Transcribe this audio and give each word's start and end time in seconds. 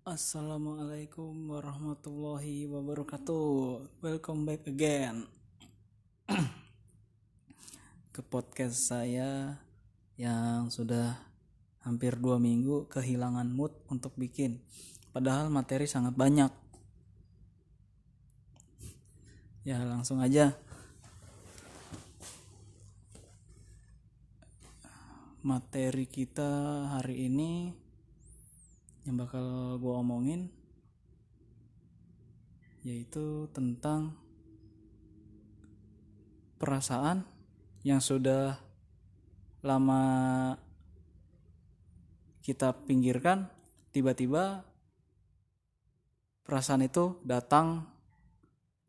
Assalamualaikum 0.00 1.52
warahmatullahi 1.52 2.64
wabarakatuh. 2.64 4.00
Welcome 4.00 4.48
back 4.48 4.64
again 4.64 5.28
ke 8.16 8.24
podcast 8.24 8.80
saya 8.88 9.60
yang 10.16 10.72
sudah 10.72 11.20
hampir 11.84 12.16
dua 12.16 12.40
minggu 12.40 12.88
kehilangan 12.88 13.44
mood 13.52 13.76
untuk 13.92 14.16
bikin. 14.16 14.64
Padahal 15.12 15.52
materi 15.52 15.84
sangat 15.84 16.16
banyak. 16.16 16.48
Ya 19.68 19.84
langsung 19.84 20.24
aja. 20.24 20.56
Materi 25.44 26.08
kita 26.08 26.88
hari 26.88 27.28
ini 27.28 27.76
yang 29.08 29.16
bakal 29.16 29.76
gue 29.80 29.94
omongin 29.96 30.52
yaitu 32.84 33.48
tentang 33.52 34.16
perasaan 36.60 37.24
yang 37.84 38.00
sudah 38.00 38.60
lama 39.64 40.02
kita 42.40 42.72
pinggirkan 42.84 43.48
tiba-tiba 43.92 44.64
perasaan 46.44 46.84
itu 46.84 47.20
datang 47.24 47.84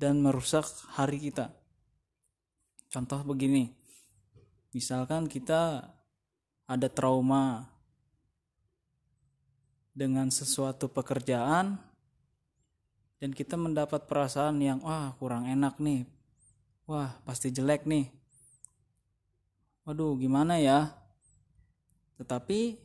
dan 0.00 0.22
merusak 0.22 0.64
hari 0.96 1.20
kita. 1.20 1.52
Contoh 2.90 3.22
begini 3.22 3.70
misalkan 4.74 5.26
kita 5.26 5.90
ada 6.66 6.88
trauma 6.90 7.69
dengan 10.00 10.32
sesuatu 10.32 10.88
pekerjaan 10.88 11.76
dan 13.20 13.36
kita 13.36 13.60
mendapat 13.60 14.08
perasaan 14.08 14.56
yang 14.64 14.80
wah 14.80 15.12
kurang 15.20 15.44
enak 15.44 15.76
nih. 15.76 16.08
Wah 16.88 17.20
pasti 17.28 17.52
jelek 17.52 17.84
nih. 17.84 18.08
Waduh 19.84 20.16
gimana 20.16 20.56
ya? 20.56 20.88
Tetapi 22.16 22.80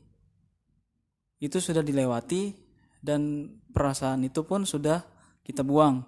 itu 1.40 1.58
sudah 1.64 1.80
dilewati 1.80 2.52
dan 3.00 3.48
perasaan 3.72 4.28
itu 4.28 4.44
pun 4.44 4.68
sudah 4.68 5.00
kita 5.48 5.64
buang. 5.64 6.04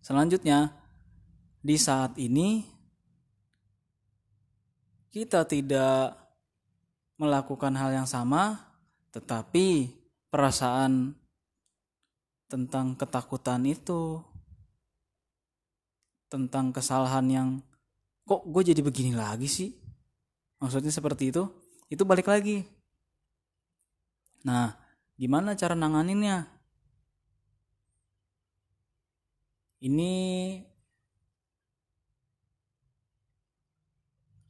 Selanjutnya 0.00 0.72
di 1.60 1.76
saat 1.76 2.16
ini 2.16 2.64
kita 5.12 5.44
tidak 5.44 6.16
melakukan 7.20 7.76
hal 7.76 7.92
yang 7.92 8.08
sama 8.08 8.67
tetapi 9.12 9.92
perasaan 10.28 11.16
tentang 12.48 12.96
ketakutan 12.96 13.64
itu, 13.68 14.20
tentang 16.28 16.72
kesalahan 16.72 17.26
yang 17.28 17.48
kok 18.28 18.44
gue 18.44 18.72
jadi 18.72 18.80
begini 18.84 19.16
lagi 19.16 19.48
sih? 19.48 19.72
Maksudnya 20.60 20.92
seperti 20.92 21.32
itu, 21.32 21.48
itu 21.88 22.02
balik 22.04 22.28
lagi. 22.28 22.64
Nah, 24.44 24.76
gimana 25.16 25.56
cara 25.56 25.72
nanganinnya? 25.72 26.48
Ini 29.78 30.14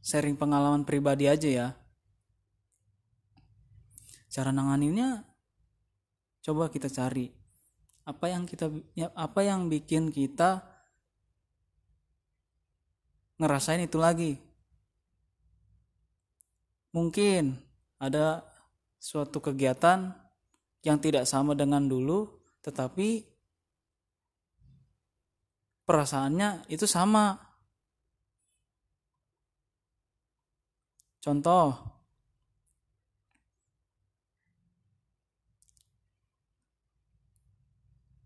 sharing 0.01 0.41
pengalaman 0.41 0.89
pribadi 0.89 1.29
aja 1.29 1.49
ya 1.53 1.69
cara 4.39 4.55
nanganinnya 4.55 5.27
coba 6.47 6.71
kita 6.71 6.87
cari. 6.87 7.27
Apa 8.07 8.31
yang 8.31 8.47
kita 8.47 8.71
ya, 8.95 9.11
apa 9.19 9.43
yang 9.43 9.67
bikin 9.67 10.15
kita 10.15 10.63
ngerasain 13.43 13.83
itu 13.83 13.99
lagi? 13.99 14.39
Mungkin 16.95 17.59
ada 17.99 18.47
suatu 19.03 19.43
kegiatan 19.43 20.15
yang 20.87 21.03
tidak 21.03 21.27
sama 21.27 21.59
dengan 21.59 21.91
dulu 21.91 22.31
tetapi 22.63 23.27
perasaannya 25.83 26.71
itu 26.71 26.87
sama. 26.87 27.43
Contoh 31.19 31.98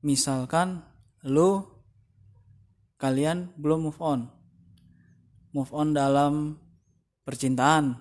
misalkan 0.02 0.82
lu 1.22 1.62
kalian 2.98 3.54
belum 3.58 3.90
move 3.90 4.00
on. 4.02 4.30
Move 5.54 5.72
on 5.74 5.94
dalam 5.94 6.58
percintaan. 7.26 7.98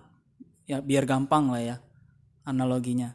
Ya 0.65 0.81
biar 0.81 1.09
gampang 1.09 1.49
lah 1.49 1.61
ya 1.61 1.77
analoginya. 2.45 3.13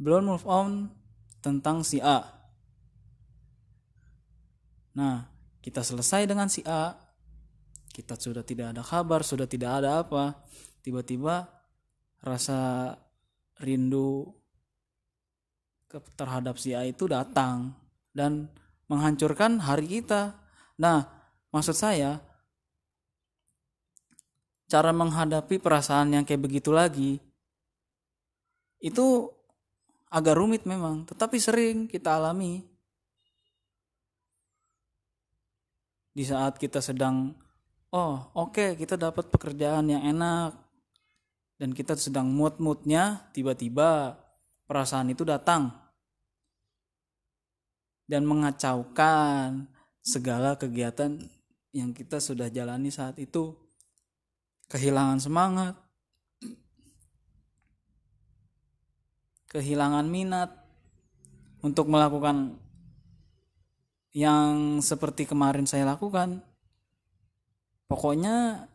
Belum 0.00 0.32
move 0.34 0.46
on 0.46 0.90
tentang 1.42 1.82
si 1.86 1.98
A. 2.02 2.24
Nah 4.96 5.28
kita 5.60 5.82
selesai 5.82 6.26
dengan 6.26 6.50
si 6.50 6.62
A. 6.66 6.94
Kita 7.90 8.14
sudah 8.14 8.46
tidak 8.46 8.72
ada 8.72 8.82
kabar 8.86 9.20
sudah 9.26 9.44
tidak 9.50 9.82
ada 9.82 10.06
apa. 10.06 10.40
Tiba-tiba 10.80 11.44
rasa 12.24 12.94
rindu 13.60 14.39
terhadap 16.14 16.54
si 16.54 16.70
A 16.72 16.86
itu 16.86 17.10
datang 17.10 17.74
dan 18.14 18.46
menghancurkan 18.86 19.58
hari 19.58 20.00
kita. 20.00 20.38
Nah, 20.78 21.06
maksud 21.50 21.74
saya 21.74 22.22
cara 24.70 24.94
menghadapi 24.94 25.58
perasaan 25.58 26.14
yang 26.14 26.22
kayak 26.22 26.46
begitu 26.46 26.70
lagi 26.70 27.18
itu 28.78 29.26
agak 30.10 30.38
rumit 30.38 30.62
memang, 30.62 31.02
tetapi 31.06 31.36
sering 31.42 31.90
kita 31.90 32.18
alami. 32.18 32.62
Di 36.10 36.26
saat 36.26 36.58
kita 36.58 36.82
sedang 36.82 37.34
oh, 37.94 38.30
oke, 38.34 38.54
okay, 38.54 38.70
kita 38.78 38.94
dapat 38.94 39.30
pekerjaan 39.30 39.90
yang 39.90 40.02
enak 40.06 40.54
dan 41.58 41.70
kita 41.74 41.94
sedang 41.98 42.30
mood-moodnya 42.30 43.30
tiba-tiba 43.34 44.18
perasaan 44.70 45.10
itu 45.10 45.26
datang. 45.26 45.74
Dan 48.06 48.22
mengacaukan 48.22 49.66
segala 49.98 50.54
kegiatan 50.54 51.18
yang 51.74 51.90
kita 51.90 52.22
sudah 52.22 52.46
jalani 52.46 52.94
saat 52.94 53.18
itu. 53.18 53.50
Kehilangan 54.70 55.18
semangat. 55.18 55.74
Kehilangan 59.50 60.06
minat 60.06 60.54
untuk 61.66 61.90
melakukan 61.90 62.54
yang 64.14 64.78
seperti 64.78 65.26
kemarin 65.26 65.66
saya 65.66 65.90
lakukan. 65.90 66.38
Pokoknya 67.90 68.70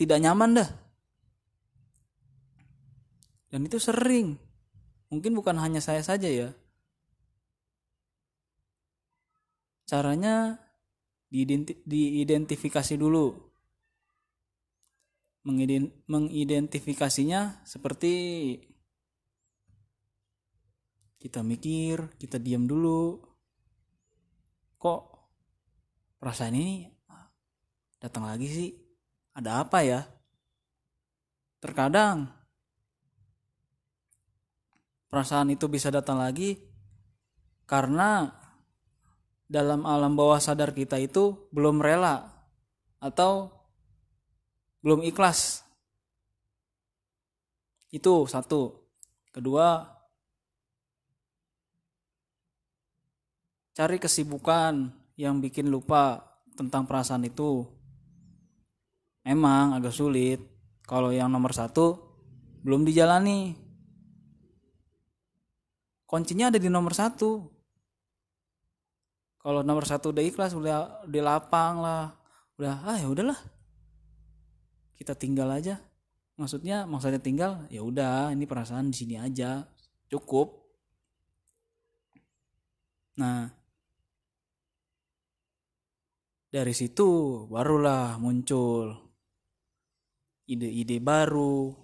tidak 0.00 0.24
nyaman 0.24 0.64
dah 0.64 0.83
dan 3.54 3.70
itu 3.70 3.78
sering. 3.78 4.34
Mungkin 5.14 5.30
bukan 5.38 5.54
hanya 5.62 5.78
saya 5.78 6.02
saja 6.02 6.26
ya. 6.26 6.50
Caranya 9.86 10.58
diidentifikasi 11.30 12.98
dulu. 12.98 13.30
Mengidentifikasinya 15.46 17.62
seperti 17.62 18.14
kita 21.22 21.46
mikir, 21.46 22.10
kita 22.18 22.42
diam 22.42 22.66
dulu. 22.66 23.22
Kok 24.82 25.02
perasaan 26.18 26.58
ini 26.58 26.90
datang 28.02 28.26
lagi 28.26 28.50
sih? 28.50 28.74
Ada 29.30 29.62
apa 29.62 29.78
ya? 29.86 30.02
Terkadang 31.62 32.43
perasaan 35.14 35.54
itu 35.54 35.70
bisa 35.70 35.94
datang 35.94 36.18
lagi 36.18 36.58
karena 37.70 38.34
dalam 39.46 39.86
alam 39.86 40.18
bawah 40.18 40.42
sadar 40.42 40.74
kita 40.74 40.98
itu 40.98 41.46
belum 41.54 41.78
rela 41.78 42.34
atau 42.98 43.46
belum 44.82 45.06
ikhlas. 45.06 45.62
Itu 47.94 48.26
satu. 48.26 48.90
Kedua, 49.30 49.86
cari 53.70 54.02
kesibukan 54.02 54.90
yang 55.14 55.38
bikin 55.38 55.70
lupa 55.70 56.26
tentang 56.58 56.90
perasaan 56.90 57.22
itu. 57.22 57.62
Memang 59.22 59.78
agak 59.78 59.94
sulit. 59.94 60.42
Kalau 60.82 61.14
yang 61.14 61.30
nomor 61.30 61.54
satu 61.54 62.02
belum 62.66 62.82
dijalani 62.82 63.63
kuncinya 66.14 66.46
ada 66.46 66.62
di 66.62 66.70
nomor 66.70 66.94
satu. 66.94 67.42
Kalau 69.42 69.66
nomor 69.66 69.82
satu 69.82 70.14
udah 70.14 70.22
ikhlas 70.22 70.54
udah 70.54 71.02
di 71.10 71.18
lapang 71.18 71.82
lah. 71.82 72.14
Udah 72.54 72.86
ah 72.86 72.94
ya 72.94 73.10
udahlah. 73.10 73.34
Kita 74.94 75.18
tinggal 75.18 75.50
aja. 75.50 75.82
Maksudnya 76.38 76.86
maksudnya 76.86 77.18
tinggal 77.18 77.66
ya 77.66 77.82
udah 77.82 78.30
ini 78.30 78.46
perasaan 78.46 78.94
di 78.94 78.96
sini 79.02 79.18
aja. 79.18 79.66
Cukup. 80.06 80.54
Nah 83.18 83.50
dari 86.54 86.70
situ 86.70 87.42
barulah 87.50 88.14
muncul 88.22 88.94
ide-ide 90.46 91.02
baru 91.02 91.74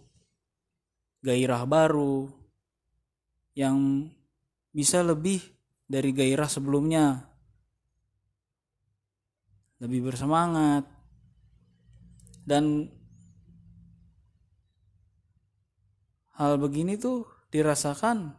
gairah 1.19 1.67
baru 1.67 2.31
yang 3.59 4.07
bisa 4.71 5.03
lebih 5.03 5.43
dari 5.91 6.15
gairah 6.15 6.47
sebelumnya. 6.47 7.27
Lebih 9.83 10.11
bersemangat. 10.11 10.87
Dan 12.47 12.87
hal 16.39 16.57
begini 16.57 16.97
tuh 16.97 17.27
dirasakan 17.51 18.33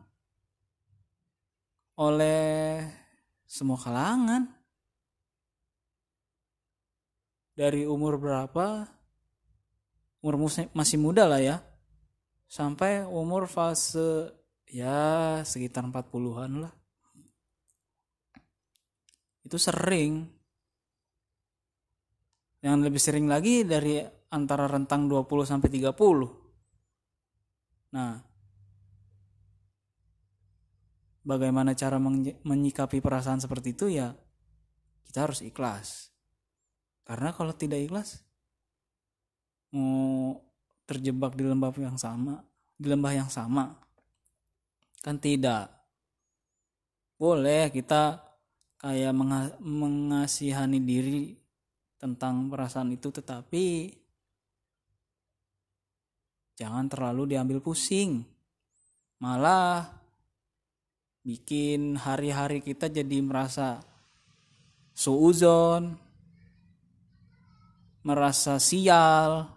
oleh 2.00 2.82
semua 3.46 3.78
kalangan. 3.78 4.48
Dari 7.52 7.84
umur 7.86 8.16
berapa? 8.18 8.88
Umur 10.24 10.50
masih 10.72 10.98
muda 10.98 11.28
lah 11.28 11.44
ya. 11.44 11.60
Sampai 12.48 13.04
umur 13.06 13.46
fase 13.46 14.41
ya 14.72 15.44
sekitar 15.44 15.84
40-an 15.84 16.52
lah. 16.66 16.74
Itu 19.44 19.60
sering. 19.60 20.32
Yang 22.64 22.78
lebih 22.88 23.02
sering 23.02 23.26
lagi 23.28 23.68
dari 23.68 24.00
antara 24.32 24.66
rentang 24.66 25.12
20 25.12 25.28
sampai 25.44 25.70
30 25.70 25.92
nah 27.92 28.24
bagaimana 31.28 31.76
cara 31.76 32.00
menyikapi 32.00 33.04
perasaan 33.04 33.44
seperti 33.44 33.76
itu? 33.76 33.92
Ya 33.92 34.16
kita 35.04 35.28
harus 35.28 35.44
ikhlas. 35.44 36.16
Karena 37.04 37.36
kalau 37.36 37.52
tidak 37.52 37.84
ikhlas 37.84 38.24
mau 39.76 40.40
terjebak 40.88 41.36
di 41.36 41.44
lembah 41.44 41.76
yang 41.76 42.00
sama 42.00 42.40
di 42.80 42.88
lembah 42.88 43.12
yang 43.16 43.28
sama 43.32 43.76
kan 45.02 45.18
tidak. 45.18 45.70
Boleh 47.18 47.70
kita 47.70 48.22
kayak 48.82 49.14
mengasihani 49.62 50.80
diri 50.82 51.38
tentang 52.02 52.50
perasaan 52.50 52.90
itu 52.94 53.14
tetapi 53.14 53.94
jangan 56.58 56.90
terlalu 56.90 57.38
diambil 57.38 57.62
pusing. 57.62 58.26
Malah 59.22 59.86
bikin 61.22 61.94
hari-hari 61.94 62.66
kita 62.66 62.90
jadi 62.90 63.22
merasa 63.22 63.86
suuzon 64.98 65.94
merasa 68.02 68.58
sial. 68.58 69.50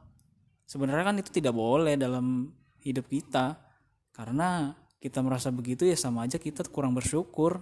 Sebenarnya 0.64 1.04
kan 1.12 1.20
itu 1.20 1.30
tidak 1.32 1.54
boleh 1.56 1.96
dalam 1.96 2.48
hidup 2.84 3.08
kita. 3.08 3.56
Karena 4.14 4.70
kita 5.04 5.20
merasa 5.20 5.52
begitu 5.52 5.84
ya 5.84 6.00
sama 6.00 6.24
aja 6.24 6.40
kita 6.40 6.64
kurang 6.64 6.96
bersyukur. 6.96 7.60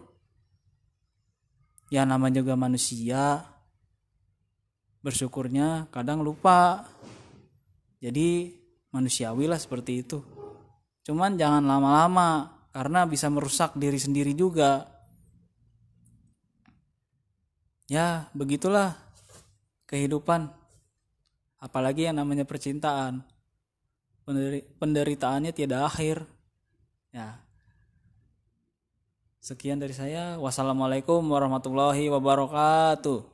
Ya 1.90 2.06
nama 2.06 2.30
juga 2.30 2.54
manusia 2.54 3.42
bersyukurnya 5.02 5.90
kadang 5.90 6.22
lupa. 6.22 6.86
Jadi 7.98 8.54
manusiawi 8.94 9.50
lah 9.50 9.58
seperti 9.58 10.06
itu. 10.06 10.22
Cuman 11.02 11.34
jangan 11.34 11.66
lama-lama 11.66 12.62
karena 12.70 13.10
bisa 13.10 13.26
merusak 13.26 13.74
diri 13.74 13.98
sendiri 13.98 14.38
juga. 14.38 14.86
Ya 17.90 18.30
begitulah 18.38 18.94
kehidupan. 19.90 20.46
Apalagi 21.58 22.06
yang 22.06 22.22
namanya 22.22 22.46
percintaan. 22.46 23.26
Penderitaannya 24.78 25.50
tiada 25.50 25.82
akhir 25.90 26.22
Ya. 27.12 27.36
Sekian 29.44 29.76
dari 29.76 29.92
saya. 29.92 30.40
Wassalamualaikum 30.40 31.20
warahmatullahi 31.20 32.08
wabarakatuh. 32.08 33.31